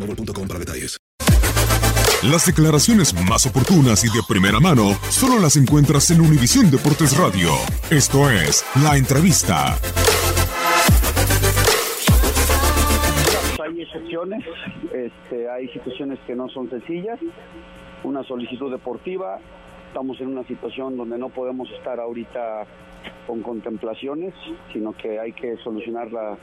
[0.00, 0.96] boostmobile.com para detalles.
[2.22, 7.48] Las declaraciones más oportunas y de primera mano solo las encuentras en Univisión Deportes Radio.
[7.90, 9.78] Esto es La Entrevista.
[13.64, 14.44] Hay excepciones,
[14.92, 17.18] este, hay situaciones que no son sencillas.
[18.04, 19.38] Una solicitud deportiva,
[19.88, 22.66] estamos en una situación donde no podemos estar ahorita
[23.26, 24.34] con contemplaciones,
[24.74, 26.36] sino que hay que solucionarla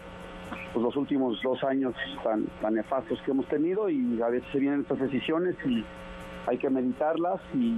[0.74, 1.94] pues, los últimos dos años
[2.24, 5.84] tan, tan nefastos que hemos tenido y a veces se vienen estas decisiones y
[6.48, 7.76] hay que meditarlas y,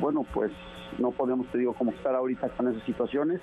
[0.00, 0.52] bueno, pues
[0.98, 3.40] no podemos, te digo, como estar ahorita con esas situaciones.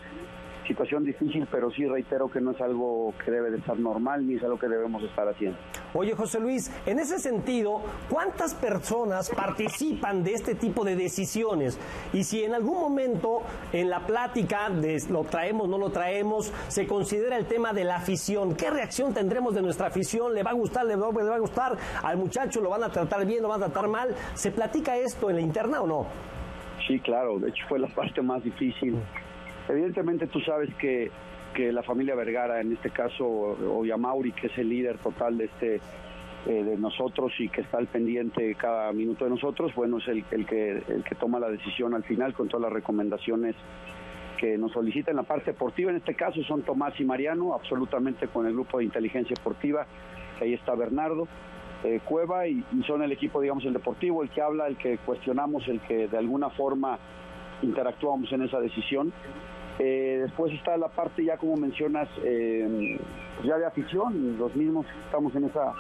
[0.68, 4.36] Situación difícil, pero sí reitero que no es algo que debe de estar normal ni
[4.36, 5.58] es algo que debemos estar haciendo.
[5.94, 11.78] Oye, José Luis, en ese sentido, ¿cuántas personas participan de este tipo de decisiones?
[12.14, 13.42] Y si en algún momento
[13.74, 17.98] en la plática de lo traemos, no lo traemos, se considera el tema de la
[17.98, 20.34] afición, ¿qué reacción tendremos de nuestra afición?
[20.34, 21.78] ¿Le va a gustar, le va, le va a gustar?
[22.04, 24.16] ¿Al muchacho lo van a tratar bien, lo van a tratar mal?
[24.34, 26.08] ¿Se platica esto en la interna o no?
[26.88, 28.96] Sí, claro, de hecho fue la parte más difícil.
[29.68, 31.12] Evidentemente tú sabes que,
[31.54, 35.46] que la familia Vergara, en este caso, o Yamauri, que es el líder total de
[35.46, 35.82] este
[36.48, 40.26] eh, de nosotros y que está al pendiente cada minuto de nosotros, bueno, es el,
[40.32, 43.56] el, que, el que toma la decisión al final con todas las recomendaciones
[44.40, 45.16] que nos solicitan.
[45.16, 48.86] La parte deportiva, en este caso, son Tomás y Mariano, absolutamente con el grupo de
[48.86, 49.86] inteligencia deportiva,
[50.42, 51.28] ahí está Bernardo.
[51.84, 55.68] Eh, Cueva y son el equipo, digamos, el deportivo, el que habla, el que cuestionamos,
[55.68, 56.98] el que de alguna forma
[57.62, 59.14] interactuamos en esa decisión.
[59.84, 63.00] Eh, después está la parte ya como mencionas, eh,
[63.36, 65.74] pues ya de afición, los mismos estamos en esa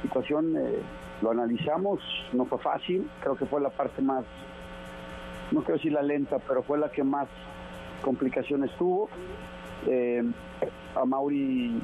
[0.00, 0.78] situación, eh,
[1.22, 1.98] lo analizamos,
[2.32, 4.24] no fue fácil, creo que fue la parte más,
[5.50, 7.26] no quiero decir la lenta, pero fue la que más
[8.02, 9.08] complicaciones tuvo.
[10.94, 11.80] A Mauri,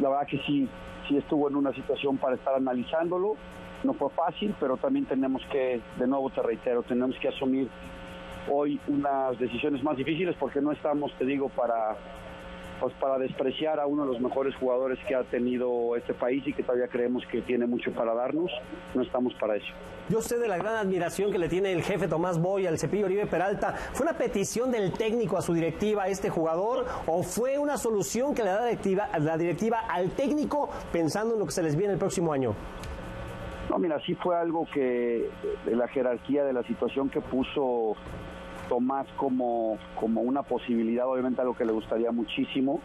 [0.00, 0.66] la verdad que sí,
[1.06, 3.36] sí estuvo en una situación para estar analizándolo,
[3.84, 7.68] no fue fácil, pero también tenemos que, de nuevo te reitero, tenemos que asumir
[8.50, 11.96] hoy unas decisiones más difíciles porque no estamos, te digo, para
[12.80, 16.52] pues para despreciar a uno de los mejores jugadores que ha tenido este país y
[16.52, 18.50] que todavía creemos que tiene mucho para darnos,
[18.94, 19.72] no estamos para eso.
[20.08, 23.06] Yo sé de la gran admiración que le tiene el jefe Tomás Boy al Cepillo
[23.06, 23.72] Oribe Peralta.
[23.72, 28.34] ¿Fue una petición del técnico a su directiva, a este jugador, o fue una solución
[28.34, 31.76] que le da la directiva, la directiva al técnico pensando en lo que se les
[31.76, 32.54] viene el próximo año?
[33.68, 35.28] No, mira, sí fue algo que
[35.64, 37.96] de la jerarquía de la situación que puso
[38.68, 42.80] Tomás como, como una posibilidad, obviamente algo que le gustaría muchísimo,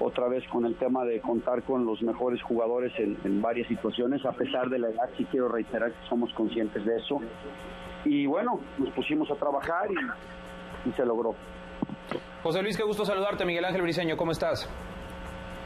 [0.00, 4.32] otra vez con el tema de contar con los mejores jugadores en, varias situaciones, a
[4.32, 7.20] pesar de la edad, sí quiero reiterar que somos conscientes de eso.
[8.04, 11.34] Y bueno, nos pusimos a trabajar y, y se logró.
[12.42, 13.44] José Luis, qué gusto saludarte.
[13.44, 14.68] Miguel Ángel Briseño, ¿cómo estás?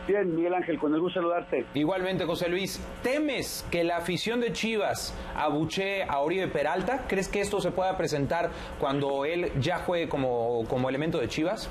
[0.06, 1.64] Bien, Miguel Ángel, con el gusto de saludarte.
[1.74, 7.06] Igualmente, José Luis, ¿temes que la afición de Chivas abuchee a Oribe Peralta?
[7.08, 11.68] ¿Crees que esto se pueda presentar cuando él ya juegue como, como elemento de Chivas?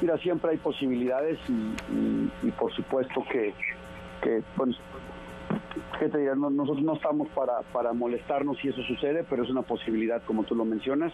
[0.00, 3.52] Mira, siempre hay posibilidades y, por supuesto que,
[4.22, 4.74] que bueno,
[5.98, 10.22] ¿qué te nosotros no estamos para, para molestarnos si eso sucede, pero es una posibilidad
[10.22, 11.12] como tú lo mencionas.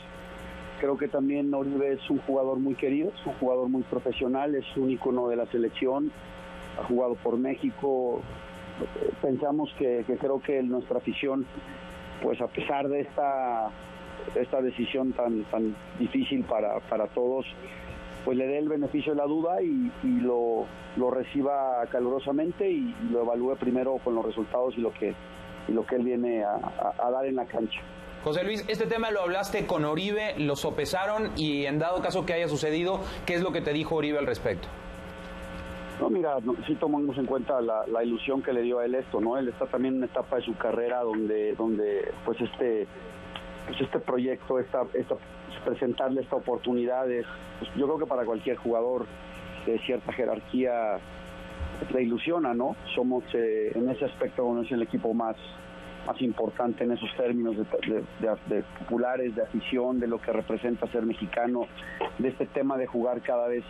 [0.81, 4.65] Creo que también Oribe es un jugador muy querido, es un jugador muy profesional, es
[4.77, 6.11] un ícono de la selección,
[6.79, 8.21] ha jugado por México.
[9.23, 11.47] Pensamos que, creo que nuestra afición,
[12.23, 13.71] pues a pesar de esta,
[14.35, 17.47] esta decisión tan, tan difícil para, para todos,
[18.27, 19.91] pues le dé el beneficio de la duda y,
[20.21, 25.15] lo, lo, reciba calurosamente y, lo evalúe primero con los resultados y lo que,
[25.69, 27.81] y lo que él viene a dar en la cancha.
[28.27, 32.33] José Luis, este tema lo hablaste con Oribe, lo sopesaron y en dado caso que
[32.33, 34.67] haya sucedido, ¿qué es lo que te dijo Oribe al respecto?
[36.01, 36.37] No, mira,
[36.67, 39.39] sí tomamos en cuenta la, ilusión que le dio a él esto, ¿no?
[39.39, 42.89] Él está también en una etapa de su carrera donde, donde pues este,
[43.69, 45.15] pues este proyecto, esta, esta,
[45.65, 49.07] presentarle esta oportunidad, pues yo creo que para cualquier jugador
[49.67, 50.99] de cierta jerarquía
[51.95, 52.75] le ilusiona, ¿no?
[52.93, 55.37] Somos eh, en ese aspecto, uno es el equipo más
[56.07, 61.67] más importante en esos términos de, populares, de afición, de lo que representa ser mexicano,
[62.19, 63.65] de este tema de jugar cada vez,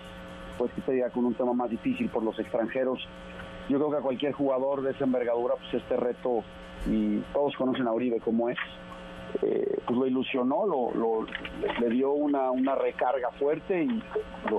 [0.59, 3.01] pues que sería con un tema más difícil por los extranjeros.
[3.69, 6.45] Yo creo que a cualquier jugador de esa envergadura, pues este reto,
[6.87, 8.59] y todos conocen a Uribe como es,
[9.43, 11.27] eh, pues lo ilusionó, lo,
[11.81, 14.03] le dio una, una recarga fuerte y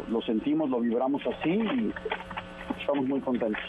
[0.10, 1.94] lo, sentimos, lo vibramos así y
[2.80, 3.64] estamos muy contentos.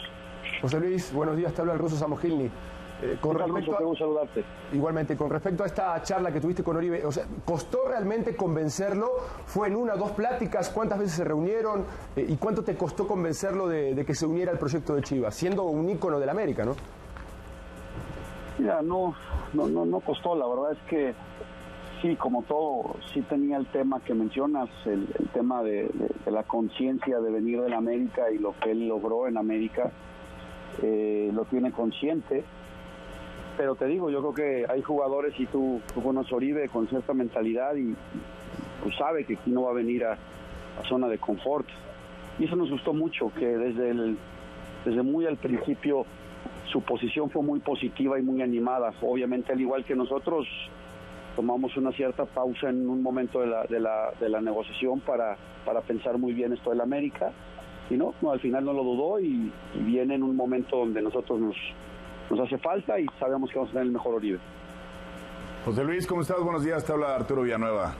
[0.61, 2.51] José Luis, buenos días, te habla el ruso Samogilny.
[3.00, 4.45] Eh, con respecto a, saludarte.
[4.73, 9.09] Igualmente, con respecto a esta charla que tuviste con Oribe, o sea, ¿costó realmente convencerlo?
[9.47, 10.69] ¿Fue en una o dos pláticas?
[10.71, 11.85] ¿Cuántas veces se reunieron?
[12.17, 15.65] Eh, ¿Y cuánto te costó convencerlo de, que se uniera al proyecto de Chivas, siendo
[15.65, 16.75] un ícono la América, no?
[18.59, 19.15] Mira, no,
[19.55, 21.15] no, no, no costó, la verdad es que
[22.03, 25.89] sí, como todo, sí tenía el tema que mencionas, el, tema de,
[26.27, 29.93] la conciencia de venir de la América y lo que él logró en América,
[30.83, 32.45] eh, lo tiene consciente
[33.59, 37.13] pero te digo, yo creo que hay jugadores y tú, tú conoces Oribe con cierta
[37.13, 37.93] mentalidad y
[38.85, 40.17] pues sabe que aquí no va a venir a,
[40.89, 41.67] zona de confort.
[42.39, 44.17] Y eso nos gustó mucho, que desde, el,
[44.85, 46.07] desde muy al principio
[46.71, 48.93] su posición fue muy positiva y muy animada.
[49.03, 50.47] Obviamente, al igual que nosotros,
[51.35, 55.37] tomamos una cierta pausa en un momento de la, de la, de la negociación para,
[55.65, 57.33] para pensar muy bien esto del América.
[57.91, 61.41] Y no, no, al final no lo dudó y viene en un momento donde nosotros
[61.41, 61.57] nos,
[62.31, 64.39] nos hace falta y sabemos que vamos a tener el mejor Oribe.
[65.65, 66.41] José Luis, ¿cómo estás?
[66.41, 67.95] Buenos días, te habla Arturo Villanueva.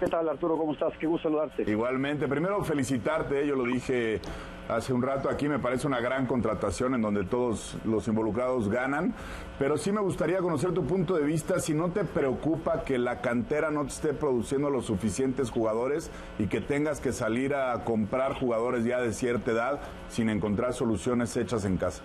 [0.00, 0.56] ¿Qué tal Arturo?
[0.56, 0.92] ¿Cómo estás?
[0.98, 1.62] Qué gusto saludarte.
[1.70, 4.20] Igualmente, primero felicitarte, yo lo dije
[4.68, 9.14] hace un rato aquí, me parece una gran contratación en donde todos los involucrados ganan,
[9.58, 13.20] pero sí me gustaría conocer tu punto de vista, si no te preocupa que la
[13.20, 18.34] cantera no te esté produciendo los suficientes jugadores y que tengas que salir a comprar
[18.34, 22.02] jugadores ya de cierta edad sin encontrar soluciones hechas en casa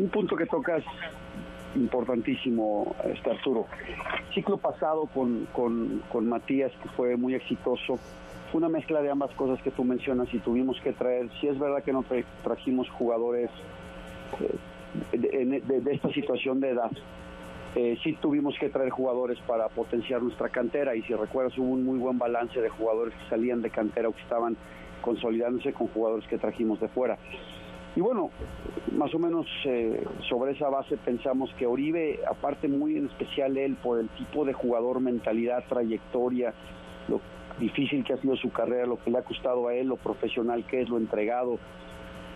[0.00, 0.82] un punto que tocas
[1.76, 3.66] importantísimo, este Arturo.
[4.34, 7.98] Ciclo pasado con, con, Matías, que fue muy exitoso,
[8.50, 11.28] fue una mezcla de ambas cosas que tú mencionas y tuvimos que traer.
[11.40, 12.04] Si es verdad que no
[12.42, 13.50] trajimos jugadores
[15.12, 16.90] eh, de, esta situación de edad.
[17.76, 21.84] Eh, sí tuvimos que traer jugadores para potenciar nuestra cantera y si recuerdas hubo un
[21.84, 24.56] muy buen balance de jugadores que salían de cantera o que estaban
[25.02, 27.16] consolidándose con jugadores que trajimos de fuera.
[27.96, 28.30] Y bueno,
[28.92, 33.76] más o menos eh, sobre esa base pensamos que Oribe, aparte muy en especial él,
[33.82, 36.54] por el tipo de jugador, mentalidad, trayectoria,
[37.08, 37.20] lo
[37.58, 40.64] difícil que ha sido su carrera, lo que le ha costado a él, lo profesional
[40.66, 41.58] que es, lo entregado,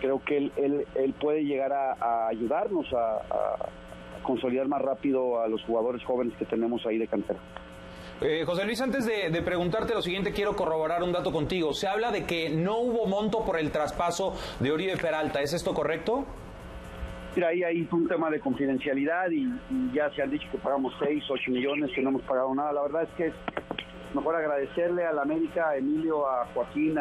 [0.01, 5.47] creo que él, él, él puede llegar a, ayudarnos a, a consolidar más rápido a
[5.47, 7.39] los jugadores jóvenes que tenemos ahí de cantera.
[8.21, 11.73] Eh, José Luis, antes de, preguntarte lo siguiente, quiero corroborar un dato contigo.
[11.73, 15.41] Se habla de que no hubo monto por el traspaso de Oribe Peralta.
[15.41, 16.25] ¿Es esto correcto?
[17.35, 19.49] Mira, ahí hay un tema de confidencialidad y,
[19.93, 22.71] ya se han dicho que pagamos 6, 8 millones, que no hemos pagado nada.
[22.71, 23.33] La verdad es que es
[24.13, 26.95] mejor agradecerle a la América, a Emilio, a Joaquín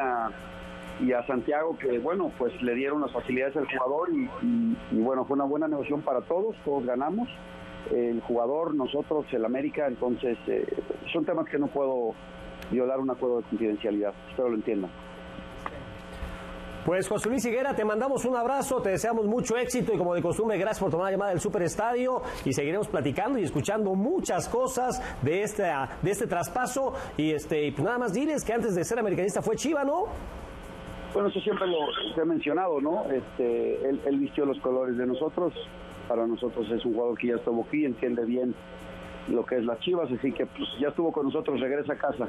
[1.00, 4.28] y a Santiago que, bueno, pues le dieron las facilidades al jugador y
[4.90, 7.28] bueno, fue una buena negociación para todos, todos ganamos
[7.90, 10.64] el jugador, nosotros, el América, entonces eh,
[11.12, 12.14] son temas que no puedo
[12.70, 14.90] violar un acuerdo de confidencialidad, espero lo entiendan.
[16.84, 20.20] Pues José Luis Higuera, te mandamos un abrazo, te deseamos mucho éxito y como de
[20.20, 25.00] costumbre, gracias por tomar la llamada del Superestadio y seguiremos platicando y escuchando muchas cosas
[25.22, 28.84] de este, de este traspaso y este y pues nada más diles que antes de
[28.84, 30.04] ser americanista fue Chiva, ¿no?
[31.14, 31.78] Bueno, eso siempre lo
[32.14, 33.04] se ha mencionado, ¿no?
[33.10, 35.54] Este, él, él vistió los colores de nosotros.
[36.08, 38.54] Para nosotros es un jugador que ya estuvo aquí, entiende bien
[39.28, 42.28] lo que es las Chivas, así que pues, ya estuvo con nosotros, regresa a casa.